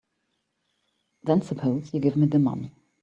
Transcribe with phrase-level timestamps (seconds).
[1.21, 2.71] Then suppose you give me the money.